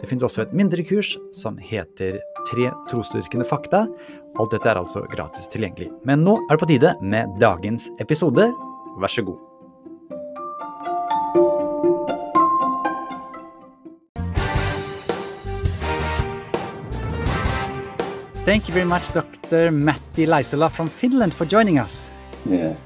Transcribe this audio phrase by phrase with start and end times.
[0.00, 3.82] Det finnes også et mindre kurs som heter Tre trosdyrkende fakta.
[4.38, 5.90] Alt dette er altså gratis tilgjengelig.
[6.06, 8.46] Men nå er det på tide med dagens episode.
[9.02, 9.44] Vær så god.
[18.48, 19.70] Thank you very much, Dr.
[19.70, 22.10] Matti Laisola from Finland, for joining us.
[22.48, 22.78] Yes.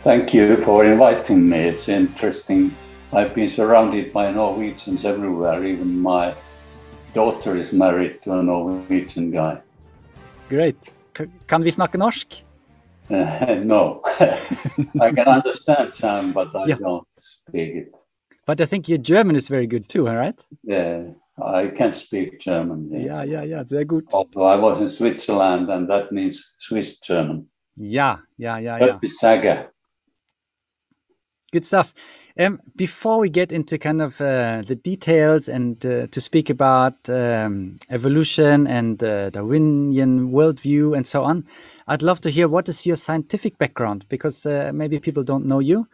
[0.00, 1.68] Thank you for inviting me.
[1.68, 2.72] It's interesting.
[3.14, 5.64] I've been surrounded by Norwegians everywhere.
[5.66, 6.34] Even my
[7.12, 9.60] daughter is married to a Norwegian guy.
[10.48, 10.96] Great.
[11.46, 12.42] Kan vi snakke norsk?
[13.10, 14.00] Uh, no.
[15.00, 16.76] I can understand some, but I yeah.
[16.80, 17.96] don't speak it.
[18.46, 20.38] But I think your German is very good too, right?
[20.64, 22.88] Yeah, I can speak German.
[22.90, 23.04] Yes.
[23.04, 24.04] Yeah, yeah, yeah, very good.
[24.12, 27.46] Although I was in Switzerland, and that means Swiss German.
[27.76, 28.98] Yeah, yeah, yeah, yeah.
[29.04, 29.68] Saga.
[31.52, 31.92] Good stuff.
[32.38, 36.94] Um, before we get into kind of uh, the details and uh, to speak about
[37.10, 41.44] um, evolution and uh, Darwinian worldview and so on,
[41.88, 45.58] I'd love to hear what is your scientific background because uh, maybe people don't know
[45.58, 45.86] you.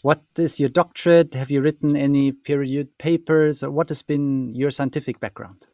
[0.00, 1.34] What is your doctorate?
[1.34, 3.62] Have you written any peer-reviewed papers?
[3.62, 5.66] What has been your scientific background?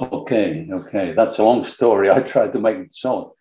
[0.00, 2.10] Okay, okay, that's a long story.
[2.12, 3.34] I tried to make it short.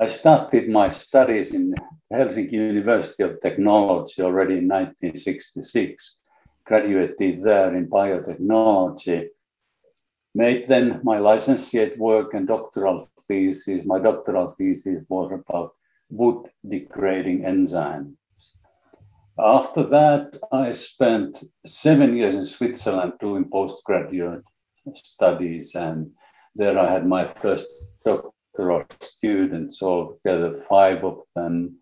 [0.00, 1.74] I started my studies in
[2.10, 6.16] Helsinki University of Technology already in 1966.
[6.64, 9.28] Graduated there in biotechnology.
[10.34, 13.84] Made then my licentiate work and doctoral thesis.
[13.84, 15.74] My doctoral thesis was about
[16.08, 18.14] wood degrading enzymes.
[19.38, 24.44] After that, I spent seven years in Switzerland doing postgraduate
[24.94, 26.10] studies, and
[26.54, 27.66] there I had my first
[28.04, 28.31] doctoral
[29.00, 31.76] students altogether, five of them.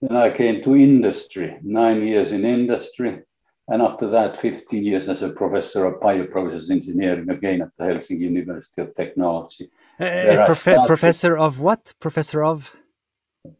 [0.00, 3.22] Then I came to industry, nine years in industry,
[3.68, 8.20] and after that, 15 years as a professor of bioprocess engineering, again at the Helsinki
[8.20, 9.70] University of Technology.
[10.00, 11.94] Uh, prof professor of what?
[12.00, 12.74] Professor of?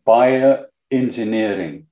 [0.07, 1.85] Bioengineering.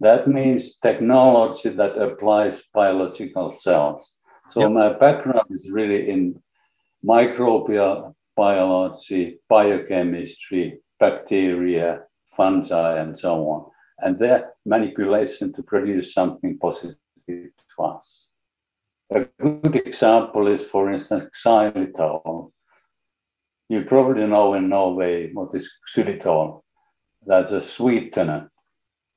[0.00, 4.14] That means technology that applies biological cells.
[4.48, 4.72] So yep.
[4.72, 6.42] my background is really in
[7.04, 16.96] microbial biology, biochemistry, bacteria, fungi, and so on, and their manipulation to produce something positive
[17.26, 17.50] to
[17.82, 18.30] us.
[19.10, 22.50] A good example is, for instance, xylitol.
[23.68, 26.62] You probably know in Norway what is xylitol.
[27.26, 28.50] That's a sweetener.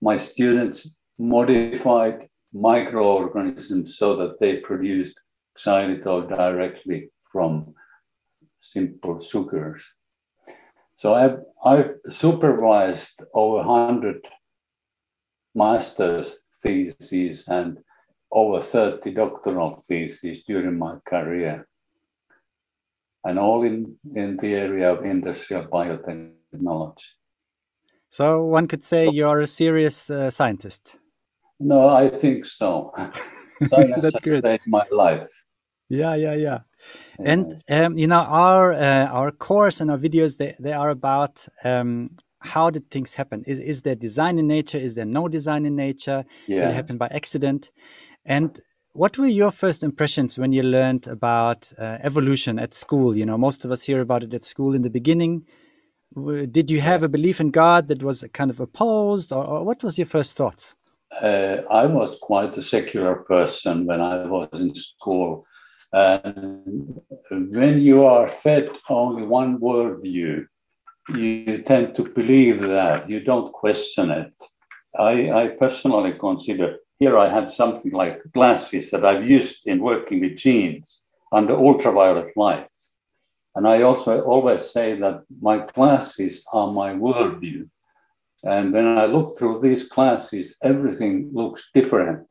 [0.01, 5.19] My students modified microorganisms so that they produced
[5.57, 7.73] xylitol directly from
[8.59, 9.83] simple sugars.
[10.95, 14.27] So I've, I've supervised over 100
[15.53, 17.77] master's theses and
[18.31, 21.67] over 30 doctoral theses during my career,
[23.23, 27.05] and all in, in the area of industrial biotechnology.
[28.09, 30.95] So one could say so, you're a serious uh, scientist.
[31.59, 32.93] No, I think so.
[33.63, 34.59] Science That's has good.
[34.67, 35.29] my life.
[35.89, 36.59] Yeah, yeah, yeah.
[37.23, 41.47] And um, you know our uh, our course and our videos they, they are about
[41.63, 43.43] um, how did things happen?
[43.47, 44.77] Is is there design in nature?
[44.77, 46.25] Is there no design in nature?
[46.47, 46.61] Yeah.
[46.61, 47.71] Did it happen by accident?
[48.25, 48.59] And
[48.93, 53.15] what were your first impressions when you learned about uh, evolution at school?
[53.15, 55.45] You know, most of us hear about it at school in the beginning.
[56.15, 59.83] Did you have a belief in God that was kind of opposed, or, or what
[59.83, 60.75] was your first thoughts?
[61.21, 65.45] Uh, I was quite a secular person when I was in school.
[65.93, 70.45] And when you are fed only one worldview,
[71.15, 74.33] you tend to believe that, you don't question it.
[74.97, 80.19] I, I personally consider here I have something like glasses that I've used in working
[80.21, 81.01] with genes
[81.31, 82.69] under ultraviolet light.
[83.55, 87.69] And I also always say that my glasses are my worldview.
[88.43, 92.27] And when I look through these glasses, everything looks different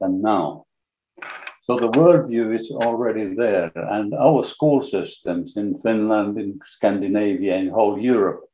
[0.00, 0.65] than now.
[1.66, 7.70] So the worldview is already there, and our school systems in Finland, in Scandinavia, in
[7.70, 8.44] whole Europe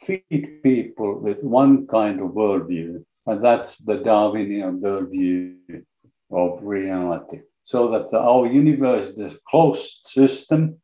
[0.00, 5.82] feed people with one kind of worldview, and that's the Darwinian worldview
[6.30, 7.40] of reality.
[7.64, 10.80] So that the, our universe is a closed system,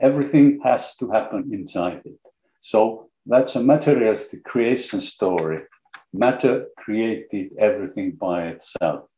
[0.00, 2.18] everything has to happen inside it.
[2.60, 5.60] So that's a materialistic creation story.
[6.14, 9.10] Matter created everything by itself,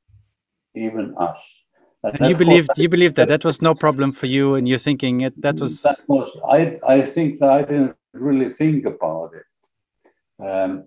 [0.77, 1.63] even us.
[2.03, 4.79] And, and you believed you believed that that was no problem for you, and you're
[4.79, 5.83] thinking it that was.
[5.83, 6.77] That was I.
[6.87, 10.45] I think that I didn't really think about it.
[10.45, 10.85] Um,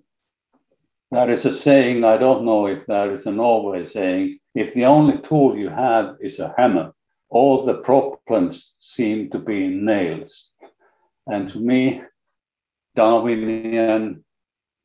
[1.11, 2.03] there is a saying.
[2.03, 4.39] I don't know if there is a Norway saying.
[4.55, 6.93] If the only tool you have is a hammer,
[7.29, 10.51] all the problems seem to be nails.
[11.27, 12.01] And to me,
[12.95, 14.23] Darwinian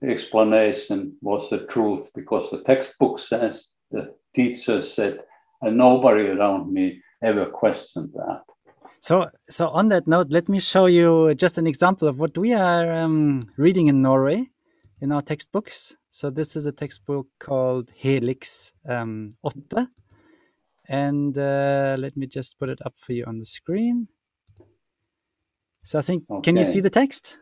[0.03, 5.21] explanation was the truth because the textbook says, the teacher said,
[5.63, 8.45] and nobody around me ever questioned that.
[9.01, 12.55] So, so on that note, let me show you just an example of what we
[12.55, 14.49] are um, reading in Norway
[15.01, 15.95] in our textbooks.
[16.11, 19.89] So this is a textbook called Helix um, Otte.
[20.89, 24.09] And uh, let me just put it up for you on the screen.
[25.85, 26.43] So I think, okay.
[26.43, 27.39] can you see the text?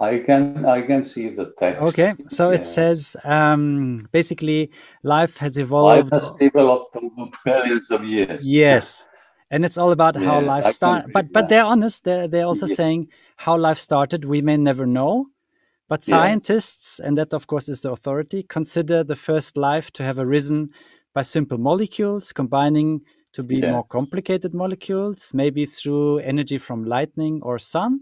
[0.00, 1.80] I can I can see the text.
[1.82, 2.60] Okay, so yes.
[2.60, 4.70] it says um, basically
[5.02, 6.12] life has evolved.
[6.12, 8.44] Life has developed over billions of years.
[8.44, 9.04] Yes,
[9.50, 11.12] and it's all about yes, how life started.
[11.12, 12.04] But but they're honest.
[12.04, 12.76] They're they're also yes.
[12.76, 14.24] saying how life started.
[14.24, 15.28] We may never know,
[15.88, 20.18] but scientists, and that of course is the authority, consider the first life to have
[20.18, 20.70] arisen
[21.14, 23.00] by simple molecules combining
[23.32, 28.00] to be more complicated molecules, maybe through energy from lightning or sun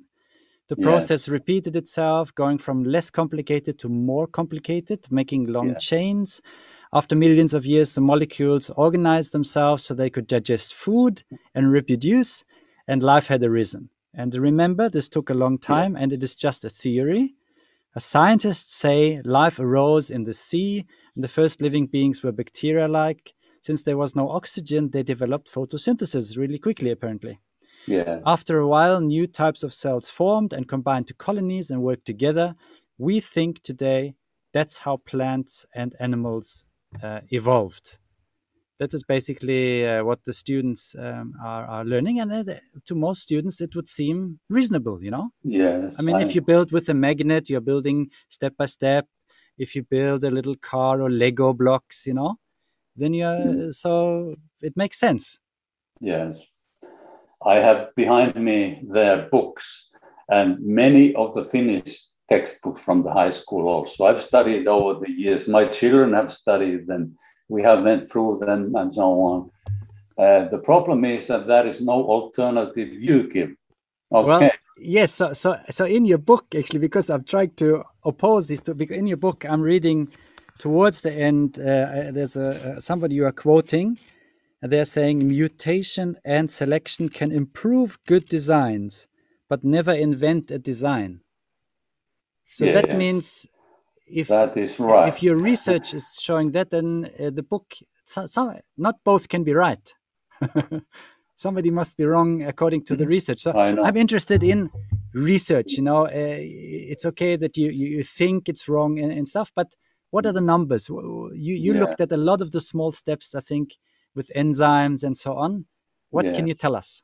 [0.69, 5.79] the process repeated itself, going from less complicated to more complicated, making long yeah.
[5.79, 6.41] chains.
[6.93, 11.23] After millions of years, the molecules organized themselves so they could digest food
[11.55, 12.45] and reproduce,
[12.89, 13.91] and life had arisen.
[14.15, 16.03] And remember, this took a long time, yeah.
[16.03, 17.35] and it is just a theory.
[17.99, 23.35] Scientists say life arose in the sea, and the first living beings were bacteria like.
[23.61, 27.41] Since there was no oxygen, they developed photosynthesis really quickly, apparently.
[27.87, 28.21] Yeah.
[28.25, 32.55] After a while, new types of cells formed and combined to colonies and worked together.
[32.99, 34.15] We think today
[34.53, 36.65] that's how plants and animals
[37.03, 37.99] uh, evolved.
[38.79, 42.55] That is basically uh, what the students um, are, are learning, and uh,
[42.87, 45.03] to most students, it would seem reasonable.
[45.03, 45.31] You know.
[45.45, 45.95] Yes.
[45.99, 46.23] I mean, I...
[46.23, 49.07] if you build with a magnet, you're building step by step.
[49.59, 52.37] If you build a little car or Lego blocks, you know,
[52.97, 53.75] then you're mm.
[53.75, 55.39] so it makes sense.
[56.01, 56.45] Yes.
[57.47, 59.91] I have behind me their books
[60.29, 64.07] and many of the Finnish textbooks from the high school also.
[64.07, 65.47] I've studied over the years.
[65.47, 67.17] My children have studied them.
[67.49, 69.51] We have went through them and so on.
[70.17, 73.51] Uh, the problem is that there is no alternative you give.
[74.13, 74.27] Okay.
[74.27, 75.13] Well, yes.
[75.13, 78.97] So, so, so in your book, actually, because I'm trying to oppose this, to, because
[78.97, 80.09] in your book, I'm reading
[80.59, 81.59] towards the end.
[81.59, 83.99] Uh, there's a, uh, somebody you are quoting,
[84.71, 89.07] they're saying mutation and selection can improve good designs,
[89.49, 91.21] but never invent a design.
[92.47, 92.75] So yes.
[92.75, 93.47] that means
[94.07, 95.09] if that is right.
[95.09, 97.75] If your research is showing that, then uh, the book,
[98.05, 99.95] so, so, not both can be right.
[101.37, 103.11] Somebody must be wrong according to the mm-hmm.
[103.11, 103.41] research.
[103.41, 104.71] So I'm interested in
[105.13, 105.73] research.
[105.73, 109.75] You know, uh, it's okay that you you think it's wrong and, and, stuff, but
[110.11, 110.89] what are the numbers?
[110.89, 111.81] You you yeah.
[111.81, 113.35] looked at a lot of the small steps.
[113.35, 113.77] I think
[114.15, 115.67] with enzymes and so on.
[116.11, 117.03] What can you tell us?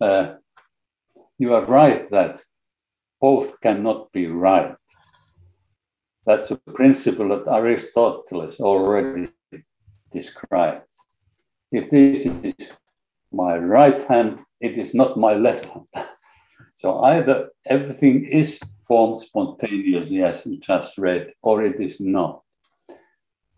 [0.00, 0.34] Uh,
[1.38, 2.42] you are right that
[3.20, 4.76] both cannot be right.
[6.26, 9.28] That's a principle that Aristotle already
[10.12, 10.82] described.
[11.72, 12.72] If this is
[13.32, 15.86] my right hand, it is not my left hand.
[16.74, 22.42] so either everything is formed spontaneously, as you just read, or it is not.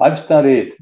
[0.00, 0.74] I've studied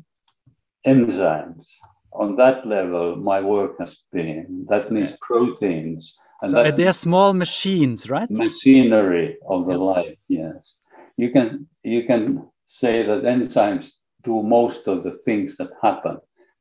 [0.87, 1.69] enzymes.
[2.13, 4.65] On that level, my work has been.
[4.69, 6.17] That means proteins.
[6.43, 8.31] And so they're small machines, right?
[8.31, 10.77] Machinery of the life, yes.
[11.17, 16.19] You can you can say that enzymes do most of the things that happen.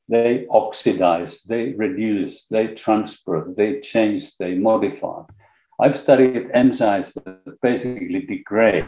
[0.07, 5.23] They oxidize, they reduce, they transfer, they change, they modify.
[5.79, 8.87] I've studied enzymes that basically degrade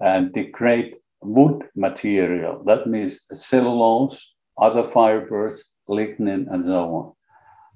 [0.00, 2.62] and degrade wood material.
[2.64, 7.12] That means cellulose, other fibers, lignin, and so on.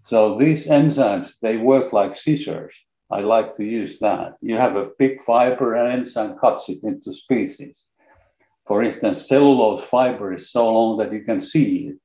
[0.03, 2.75] So these enzymes, they work like scissors.
[3.11, 4.35] I like to use that.
[4.41, 7.85] You have a big fiber, and enzyme cuts it into species.
[8.67, 12.01] For instance, cellulose fiber is so long that you can see it.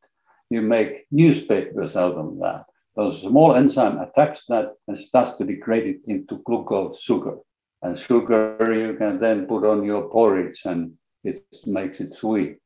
[0.49, 2.65] You make newspapers out of that.
[2.95, 7.37] Those small enzyme attacks that and starts to degrade it into glucose sugar.
[7.81, 12.57] And sugar you can then put on your porridge and it makes it sweet.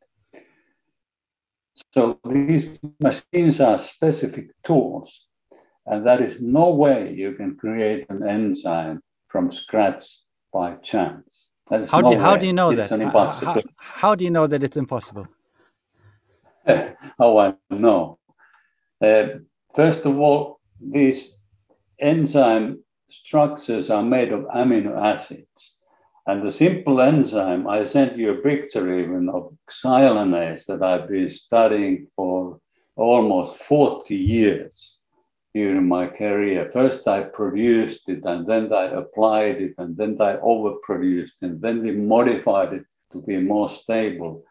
[1.93, 2.67] So these
[2.99, 5.27] machines are specific tools.
[5.85, 10.03] And there is no way you can create an enzyme from scratch
[10.51, 11.49] by chance.
[11.69, 13.01] How, no do, how do you know it's that?
[13.01, 15.27] How, how, do you know that it's impossible?
[16.67, 18.19] how I know.
[19.01, 19.27] Uh,
[19.73, 21.37] first of all, these
[21.99, 25.72] enzyme structures are made of amino acids.
[26.25, 31.29] And the simple enzyme, I sent you a picture even of xylanase that I've been
[31.29, 32.59] studying for
[32.95, 34.97] almost 40 years
[35.53, 36.69] during my career.
[36.71, 41.83] First, I produced it, and then I applied it, and then I overproduced and then
[41.83, 44.43] we modified it to be more stable.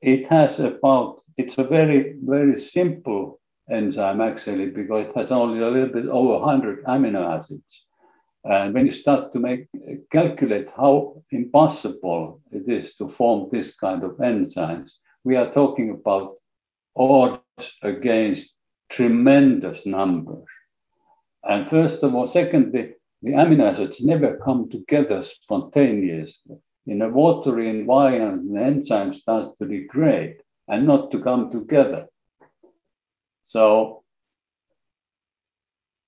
[0.00, 3.38] It has about, it's a very, very simple
[3.70, 7.85] enzyme actually, because it has only a little bit over 100 amino acids.
[8.48, 9.66] And when you start to make
[10.10, 14.90] calculate how impossible it is to form this kind of enzymes,
[15.24, 16.36] we are talking about
[16.96, 18.54] odds against
[18.88, 20.44] tremendous numbers.
[21.42, 26.58] And first of all, secondly, the amino acids never come together spontaneously.
[26.86, 30.36] In a watery environment, the enzyme starts to degrade
[30.68, 32.06] and not to come together.
[33.42, 34.04] So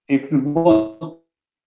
[0.09, 1.18] if we want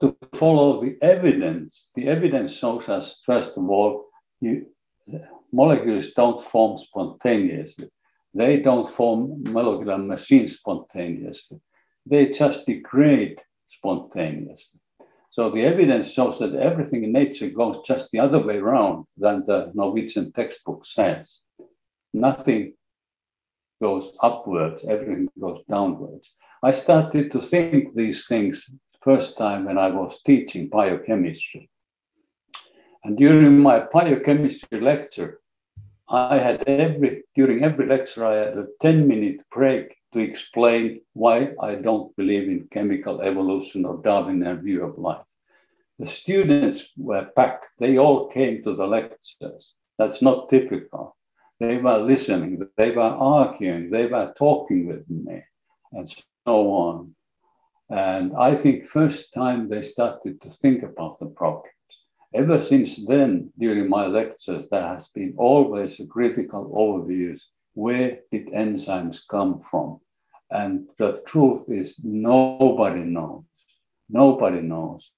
[0.02, 4.06] to follow the evidence, the evidence shows us, first of all,
[4.42, 4.68] you,
[5.52, 7.90] molecules don't form spontaneously.
[8.34, 11.60] They don't form molecular machines spontaneously.
[12.06, 14.80] They just degrade spontaneously.
[15.30, 19.44] So the evidence shows that everything in nature goes just the other way around than
[19.46, 21.40] the Norwegian textbook says.
[22.14, 22.74] Nothing
[23.82, 26.34] goes upwards, everything goes downwards.
[26.64, 28.70] I started to think these things
[29.02, 31.70] first time when I was teaching biochemistry.
[33.04, 35.40] And during my biochemistry lecture,
[36.08, 41.54] I had every, during every lecture, I had a 10 minute break to explain why
[41.62, 45.26] I don't believe in chemical evolution or Darwinian view of life.
[45.98, 47.70] The students were packed.
[47.80, 49.76] They all came to the lectures.
[49.98, 51.16] That's not typical.
[51.60, 55.44] They were listening, they were arguing, they were talking with me,
[55.92, 57.16] and so on.
[57.92, 61.72] And I think first time they started to think about the problem
[62.34, 67.38] Ever since then, during my lectures, there has been always a critical overview.
[67.74, 70.00] Where did enzymes come from?
[70.50, 73.44] And the truth is, nobody knows.
[74.10, 75.12] Nobody knows.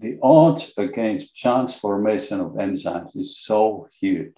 [0.00, 4.36] The odds against transformation of enzymes is so huge.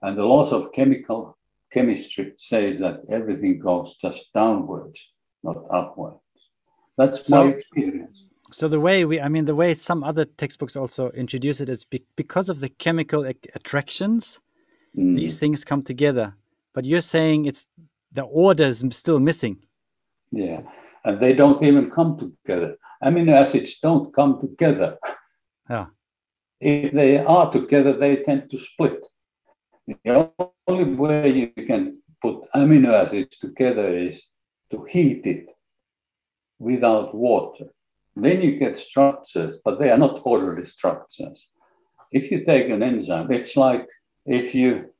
[0.00, 1.36] And the laws of chemical
[1.70, 5.12] chemistry says that everything goes just downwards,
[5.42, 6.20] not upwards.
[6.96, 8.24] That's so, my experience.
[8.52, 11.84] So the way we i mean the way some other textbooks also introduce it is
[11.84, 14.40] be because of the chemical attractions
[14.96, 15.16] mm.
[15.16, 16.34] these things come together.
[16.74, 17.66] But you're saying it's
[18.12, 19.56] the order is still missing.
[20.30, 20.62] Yeah
[21.04, 22.76] and they don't even come together.
[23.02, 24.98] Amino acids don't come together.
[25.68, 25.86] Yeah.
[26.60, 29.04] If they are together they tend to split.
[30.04, 30.30] The
[30.68, 34.28] only way you can put amino acids together is
[34.70, 35.50] to heat it
[36.62, 37.66] without water
[38.16, 41.48] then you get structures, but they are not orderly structures.
[42.10, 43.88] If you take an enzyme, it's like
[44.26, 44.90] if you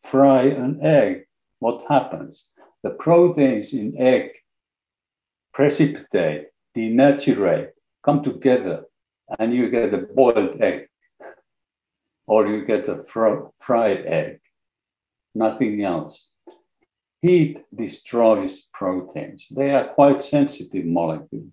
[0.00, 1.24] fry an egg,
[1.58, 2.46] what happens?
[2.82, 4.30] The proteins in egg
[5.52, 7.70] precipitate, denaturate,
[8.04, 8.84] come together,
[9.38, 10.88] and you get a boiled egg,
[12.28, 14.38] or you get a fr- fried egg,
[15.34, 16.30] nothing else.
[17.22, 19.46] Heat destroys proteins.
[19.50, 21.52] They are quite sensitive molecules.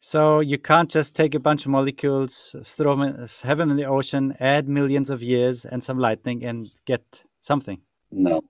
[0.00, 3.84] So you can't just take a bunch of molecules, throw them, have them in the
[3.84, 7.80] ocean, add millions of years and some lightning, and get something.
[8.10, 8.42] No,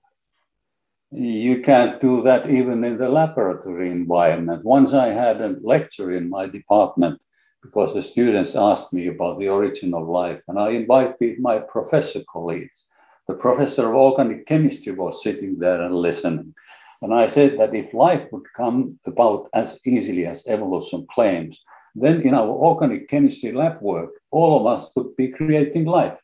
[1.11, 4.65] you can't do that even in the laboratory environment.
[4.65, 7.23] Once I had a lecture in my department
[7.61, 12.21] because the students asked me about the origin of life, and I invited my professor
[12.27, 12.85] colleagues.
[13.27, 16.53] The professor of organic chemistry was sitting there and listening.
[17.01, 21.61] And I said that if life would come about as easily as evolution claims,
[21.95, 26.19] then in our organic chemistry lab work, all of us would be creating life.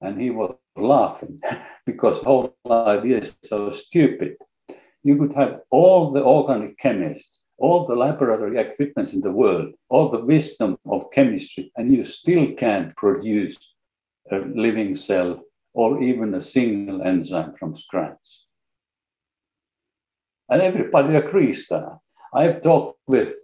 [0.00, 1.40] And he was laughing
[1.86, 4.36] because the whole idea is so stupid.
[5.02, 10.10] You could have all the organic chemists, all the laboratory equipment in the world, all
[10.10, 13.74] the wisdom of chemistry, and you still can't produce
[14.30, 15.40] a living cell
[15.76, 18.44] or even a single enzyme from scratch.
[20.48, 21.98] And everybody agrees that.
[22.32, 23.34] I've talked with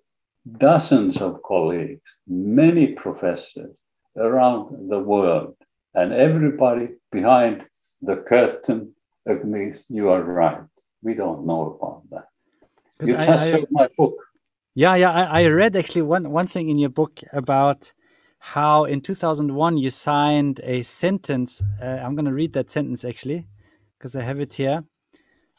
[0.57, 3.79] dozens of colleagues, many professors
[4.17, 5.57] around the world,
[5.95, 7.67] and everybody behind
[8.01, 8.95] the curtain
[9.27, 10.63] agrees you are right.
[11.03, 12.27] We don't know about that.
[13.07, 14.17] You just I- showed my book.
[14.75, 15.13] Yeah, yeah.
[15.13, 17.93] I, I read actually one, one thing in your book about
[18.45, 21.63] how in 2001 you signed a sentence.
[21.81, 23.47] Uh, I'm going to read that sentence actually
[23.97, 24.83] because I have it here.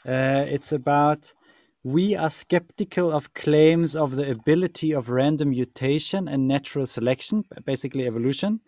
[0.06, 1.34] Uh, it's about
[1.82, 8.06] we are skeptical of claims of the ability of random mutation and natural selection, basically
[8.06, 8.60] evolution,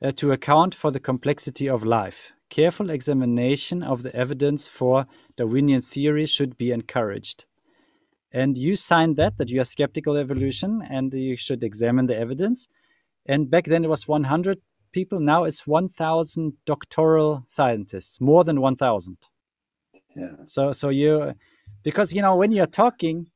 [0.00, 2.32] uh, to account for the complexity of life.
[2.50, 5.04] Careful examination of the evidence for
[5.36, 7.44] Darwinian theory should be encouraged.
[8.30, 12.16] And you signed that, that you are skeptical of evolution and you should examine the
[12.16, 12.68] evidence.
[13.28, 14.58] And back then it was 100
[14.92, 15.20] people.
[15.20, 19.18] Now it's 1,000 doctoral scientists, more than 1,000.
[20.16, 20.30] Yeah.
[20.46, 21.34] So, so you,
[21.82, 23.30] because you know when you're talking,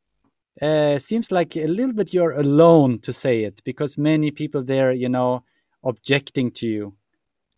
[0.61, 4.92] uh, seems like a little bit you're alone to say it because many people there,
[4.92, 5.44] you know,
[5.84, 6.94] objecting to you.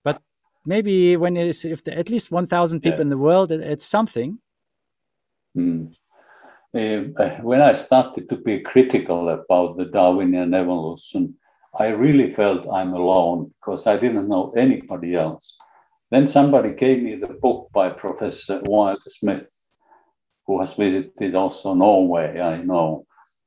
[0.02, 0.20] But
[0.66, 3.02] maybe when it is, if the, at least 1,000 people Yeah.
[3.02, 4.38] in the world, it, it's something.
[5.56, 5.94] Mm.
[6.74, 11.36] Uh, when I started to be critical about the Darwinian evolution,
[11.76, 15.56] I really felt I'm alone because I didn't know anybody else.
[16.10, 19.50] Then somebody gave me the book by Professor Wilder Smith,
[20.46, 23.06] who has visited also Norway, I know,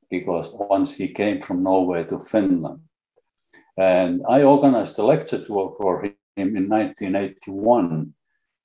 [0.09, 2.81] because once he came from Norway to Finland.
[3.77, 8.13] And I organized a lecture tour for him in 1981.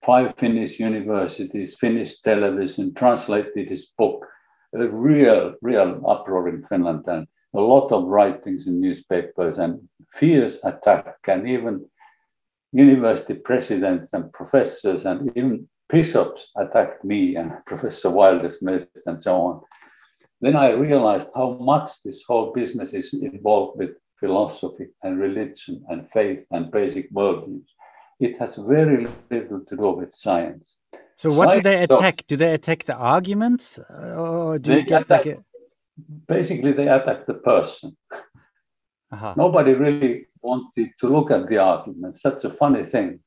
[0.02, 4.26] Five Finnish universities, Finnish television translated his book.
[4.74, 9.80] A real, real uproar in Finland and a lot of writings in newspapers and
[10.12, 11.84] fierce attack and even
[12.72, 19.36] university presidents and professors and even bishops attacked me and Professor Wilder Smith and so
[19.36, 19.60] on.
[20.40, 26.10] Then I realized how much this whole business is involved with philosophy and religion and
[26.10, 27.68] faith and basic worldviews.
[28.18, 30.76] It has very little to do with science.
[31.16, 32.26] So what do they Science of- attack?
[32.26, 35.36] Do they attack the arguments, uh, or do you They get like a?
[36.26, 37.96] Basically, they attack the person.
[39.12, 39.34] Aha.
[39.36, 42.22] Nobody really wanted to look at the arguments.
[42.22, 43.20] That's a funny thing.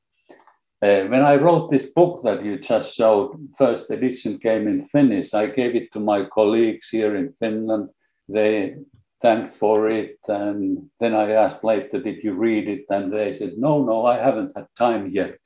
[0.82, 5.32] Uh, when I wrote this book that you just showed, first edition came in Finnish.
[5.32, 7.88] I gave it to my colleagues here in Finland.
[8.28, 8.76] They
[9.22, 10.18] thanked for it.
[10.28, 12.84] And then I asked later, Did you read it?
[12.90, 15.38] And they said, No, no, I haven't had time yet.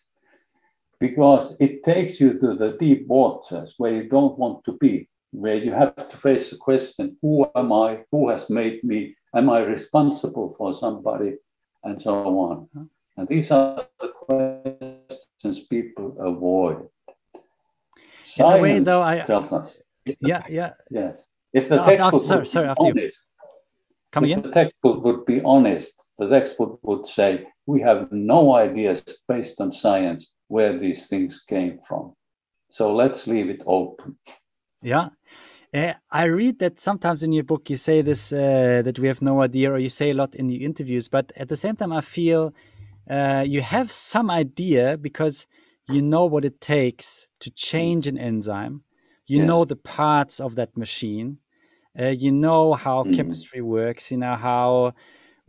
[0.99, 5.57] Because it takes you to the deep waters where you don't want to be, where
[5.57, 8.05] you have to face the question Who am I?
[8.11, 9.15] Who has made me?
[9.35, 11.37] Am I responsible for somebody?
[11.85, 12.69] And so on.
[13.17, 16.89] And these are the questions people avoid.
[18.39, 19.83] In a way, Science though, I- tells us.
[20.21, 20.73] Yeah, yeah.
[20.91, 21.27] Yes.
[21.53, 22.91] If the No, after- textbook would sorry, be after you.
[22.93, 23.25] honest,
[24.13, 24.43] Come if again.
[24.43, 29.73] the textbook would be honest, the textbook would say, we have no ideas based on
[29.73, 32.15] science where these things came from.
[32.71, 34.17] So let's leave it open.
[34.83, 35.11] Yeah.
[35.73, 39.23] Uh, I read that sometimes in your book you say this uh, that we have
[39.23, 41.09] no idea, or you say a lot in the interviews.
[41.09, 42.53] But at the same time, I feel
[43.09, 45.47] uh, you have some idea because
[45.89, 48.83] you know what it takes to change an enzyme.
[49.27, 49.47] You Yeah.
[49.47, 51.39] know the parts of that machine.
[51.99, 53.13] Uh, you know how Mhm.
[53.15, 54.11] chemistry works.
[54.11, 54.95] You know how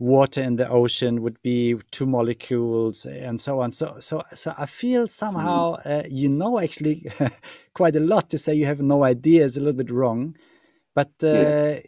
[0.02, 3.70] water in the ocean would be two molecules and so on.
[3.70, 7.06] So, so, so I feel somehow uh, you know actually
[7.74, 10.36] quite a lot to say you have no idea is a little bit wrong,
[10.94, 11.80] but uh, Yeah.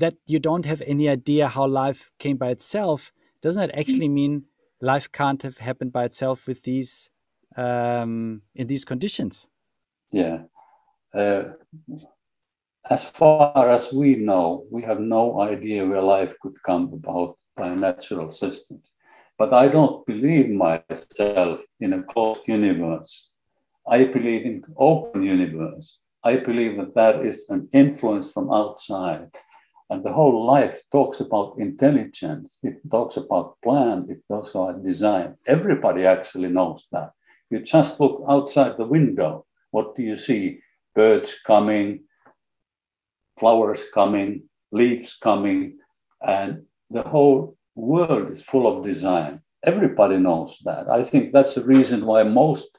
[0.00, 3.12] that you don't have any idea how life came by itself.
[3.42, 4.46] Doesn't that actually mean
[4.80, 7.10] life can't have happened by itself with these
[7.56, 9.48] um, in these conditions?
[10.12, 10.38] Yeah.
[11.14, 11.42] Uh,
[12.90, 17.74] as far as we know, we have no idea where life could come about by
[17.74, 18.84] natural systems.
[19.38, 23.32] But I don't believe myself in a closed universe.
[23.88, 25.98] I believe in open universe.
[26.24, 29.28] I believe that that is an influence from outside.
[29.90, 32.58] And the whole life talks about intelligence.
[32.62, 34.06] It talks about plan.
[34.08, 35.36] It talks about design.
[35.46, 37.10] Everybody actually knows that.
[37.50, 39.44] You just look outside the window.
[39.70, 40.60] What do you see?
[40.94, 42.00] Birds coming,
[43.38, 45.78] flowers coming, leaves coming,
[46.26, 49.38] and the whole world is full of design.
[49.64, 50.88] Everybody knows that.
[50.88, 52.78] I think that's the reason why most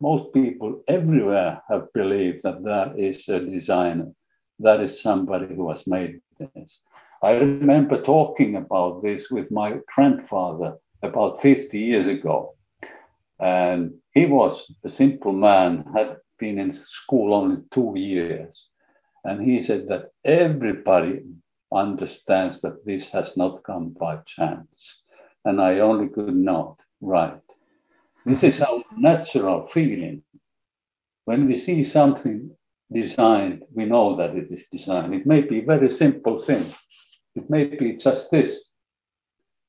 [0.00, 4.10] most people everywhere have believed that that is a designer,
[4.58, 6.80] that is somebody who has made this.
[7.22, 12.54] I remember talking about this with my grandfather about 50 years ago.
[13.40, 18.68] And he was a simple man, had been in school only two years.
[19.24, 21.22] And he said that everybody
[21.72, 25.02] understands that this has not come by chance.
[25.44, 27.40] And I only could nod, right.
[28.26, 30.22] This is our natural feeling.
[31.24, 32.54] When we see something
[32.92, 35.14] designed, we know that it is designed.
[35.14, 36.66] It may be a very simple thing.
[37.34, 38.70] It may be just this.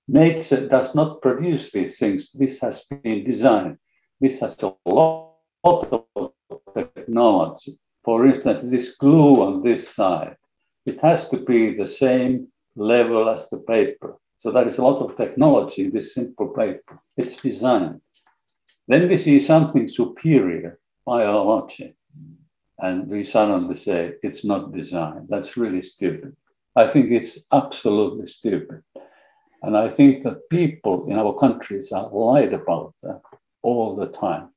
[0.08, 2.32] Nature does not produce these things.
[2.32, 3.78] This has been designed.
[4.22, 6.32] This has a lot of
[6.74, 7.80] technology.
[8.06, 10.38] For instance, this glue on this side,
[10.86, 14.18] it has to be the same level as the paper.
[14.38, 17.00] So there is a lot of technology in this simple paper.
[17.18, 18.02] It's designed.
[18.88, 21.96] Then we see something superior, biology,
[22.80, 25.28] and we suddenly say it's not designed.
[25.30, 26.36] That's really stupid.
[26.76, 28.84] I think it's absolutely stupid.
[29.64, 33.22] And I think that people in our countries are lied about that
[33.64, 34.50] all the time.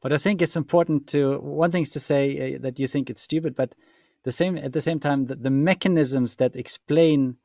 [0.00, 3.10] But I think it's important to one thing is to say uh, that you think
[3.10, 3.74] it's stupid, but
[4.24, 7.36] the same at the same time the, the mechanisms that explain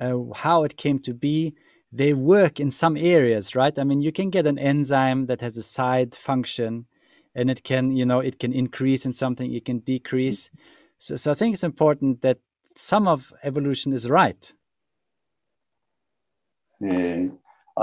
[0.00, 1.54] uh, how it came to be
[1.94, 3.78] they work in some areas right?
[3.78, 6.86] I mean you can get an enzyme that has a side function
[7.34, 10.50] and it can you know it can increase in something it can decrease.
[10.98, 12.38] So, so i think it's important that
[12.76, 14.52] some of evolution is right.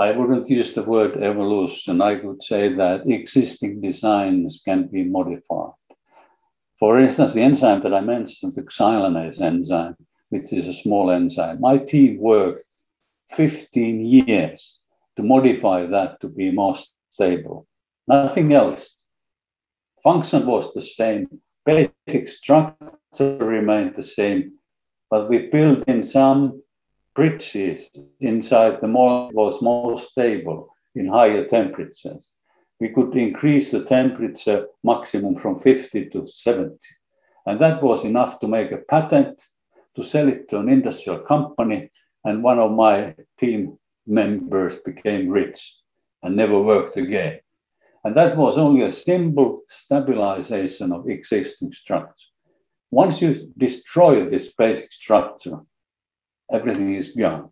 [0.00, 2.00] I wouldn't use the word evolution.
[2.00, 5.74] I would say that existing designs can be modified.
[6.78, 9.96] For instance, the enzyme that I mentioned, the xylanase enzyme,
[10.30, 12.64] which is a small enzyme, my team worked
[13.32, 14.80] 15 years
[15.16, 16.76] to modify that to be more
[17.10, 17.66] stable.
[18.08, 18.96] Nothing else.
[20.02, 21.28] Function was the same,
[21.66, 24.52] basic structure remained the same,
[25.10, 26.62] but we built in some
[27.20, 32.30] bridges inside the mold was more stable in higher temperatures.
[32.80, 36.78] We could increase the temperature maximum from 50 to 70.
[37.44, 39.42] And that was enough to make a patent
[39.96, 41.90] to sell it to an industrial company.
[42.24, 45.76] And one of my team members became rich
[46.22, 47.38] and never worked again.
[48.02, 52.28] And that was only a simple stabilization of existing structure.
[52.90, 55.58] Once you destroy this basic structure,
[56.52, 57.50] everything is gone.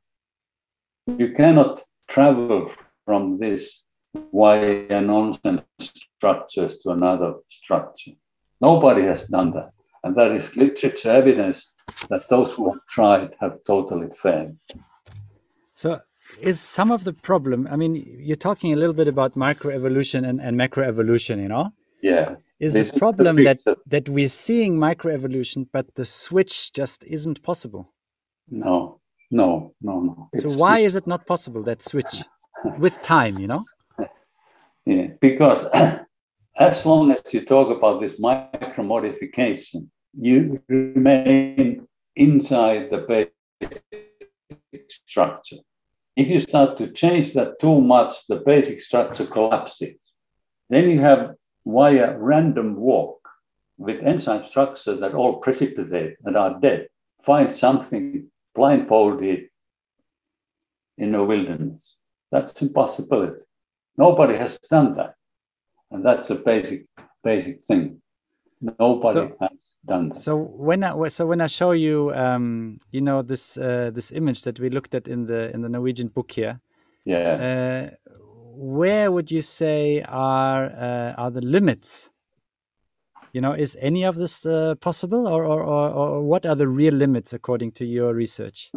[1.07, 2.71] You cannot travel
[3.05, 3.85] from this
[4.33, 8.13] wire nonsense structures to another structure.
[8.61, 9.71] Nobody has done that.
[10.05, 11.73] And that is literature evidence
[12.09, 14.57] that those who have tried have totally failed.
[15.75, 16.01] So,
[16.41, 20.41] is some of the problem, I mean, you're talking a little bit about microevolution and,
[20.41, 21.73] and macroevolution, you know?
[22.03, 22.37] Yeah.
[22.61, 27.93] Is this the problem that, that we're seeing microevolution, but the switch just isn't possible?
[28.51, 30.29] No, no, no, no.
[30.33, 32.23] It's so why is it not possible that switch
[32.79, 33.39] with time?
[33.39, 33.65] You know.
[34.87, 35.67] Yeah, because
[36.59, 43.31] as long as you talk about this micro modification, you remain inside the
[43.61, 45.59] basic structure.
[46.17, 49.97] If you start to change that too much, the basic structure collapses.
[50.71, 51.35] Then you have
[51.67, 53.21] via random walk
[53.77, 56.89] with enzyme structures that all precipitate and are dead.
[57.21, 59.49] Find something blindfolded
[60.97, 61.97] in a wilderness.
[62.31, 63.45] That's impossibility.
[63.97, 65.15] Nobody has done that.
[65.91, 66.87] And that's a basic,
[67.25, 68.03] basic thing.
[68.61, 70.17] Nobody so, has done that.
[70.17, 74.43] So when I so when I show you, um, you know, this uh, this image
[74.43, 76.61] that we looked at in the in the Norwegian book here,
[77.05, 78.13] yeah, uh,
[78.57, 82.11] where would you say are uh, are the limits
[83.33, 86.69] you know, is any of this uh, possible, or, or, or, or, what are the
[86.69, 88.71] real limits according to your research?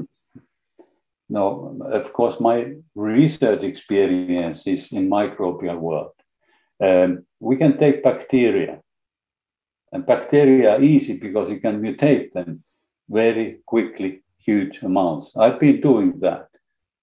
[1.29, 6.11] No, of course, my research experience is in microbial world.
[6.81, 8.81] Um, we can take bacteria,
[9.93, 12.63] and bacteria are easy because you can mutate them
[13.09, 15.35] very quickly, huge amounts.
[15.37, 16.47] I've been doing that.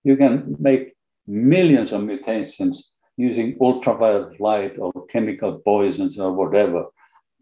[0.05, 0.95] You can make
[1.27, 6.87] millions of mutations using ultraviolet light or chemical poisons or whatever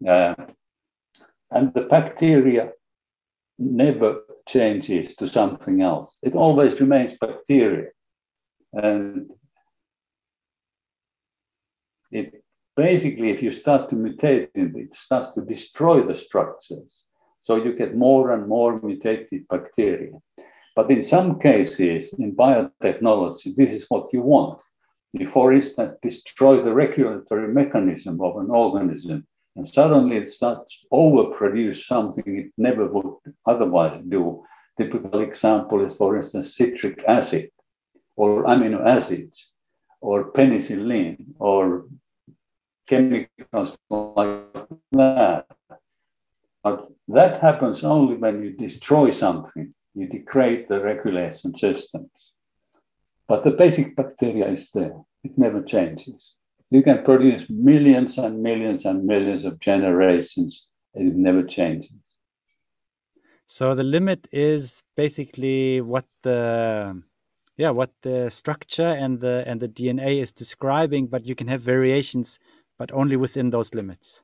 [0.05, 0.35] uh,
[1.51, 2.71] and the bacteria
[3.57, 6.17] never changes to something else.
[6.21, 7.89] It always remains bacteria.
[8.73, 9.31] And
[12.11, 12.43] it
[12.75, 17.03] basically, if you start to mutate it, it starts to destroy the structures.
[17.39, 20.11] So you get more and more mutated bacteria.
[20.75, 24.61] But in some cases, in biotechnology, this is what you want.
[25.13, 29.25] You, for instance, destroy the regulatory mechanism of an organism
[29.57, 33.15] and suddenly it starts overproduce something it never would
[33.47, 34.43] otherwise do.
[34.77, 37.49] Typical example is, for instance, citric acid
[38.15, 39.51] or amino acids
[39.99, 41.87] or penicillin or
[42.87, 45.47] chemicals like that.
[46.63, 52.33] But that happens only when you destroy something, you degrade the regulation systems.
[53.27, 56.36] But the basic bacteria is there, it never changes
[56.69, 62.17] you can produce millions and millions and millions of generations It never changes.
[63.47, 67.01] So the limit is basically what the
[67.55, 71.61] yeah what the structure and the and the DNA is describing, but you can have
[71.61, 72.39] variations,
[72.77, 74.23] but only within those limits.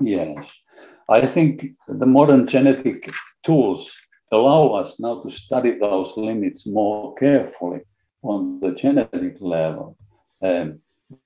[0.00, 0.62] Yes,
[1.08, 3.10] I think the modern genetic
[3.42, 3.92] tools
[4.30, 7.80] allow us now to study those limits more carefully
[8.22, 9.96] on the genetic level.
[10.42, 10.80] Um,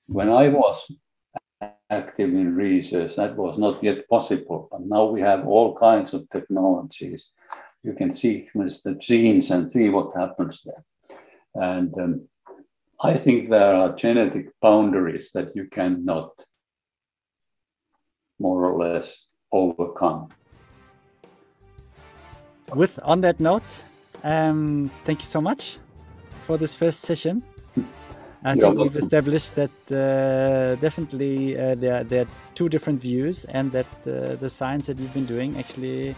[0.07, 0.91] when I was
[1.89, 4.67] active in research, that was not yet possible.
[4.71, 7.29] But now we have all kinds of technologies.
[7.83, 10.83] You can sequence the genes and see what happens there.
[11.55, 12.27] And um,
[13.01, 16.31] I think there are genetic boundaries that you cannot
[18.39, 20.29] more or less overcome.
[22.73, 23.83] With on that note,
[24.23, 25.77] um, thank you so much
[26.47, 27.43] for this first session.
[28.45, 33.71] I think we've established that uh, definitely uh, there, there are two different views, and
[33.71, 36.15] that uh, the science that you've been doing actually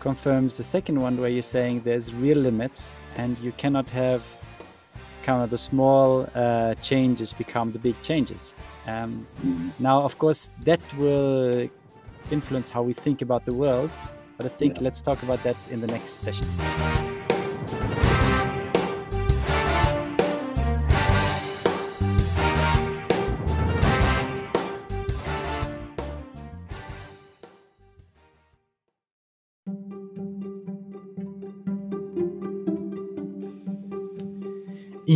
[0.00, 4.22] confirms the second one, where you're saying there's real limits, and you cannot have
[5.22, 8.54] kind of the small uh, changes become the big changes.
[8.86, 9.26] Um,
[9.78, 11.68] now, of course, that will
[12.30, 13.90] influence how we think about the world,
[14.36, 14.84] but I think yeah.
[14.84, 16.46] let's talk about that in the next session.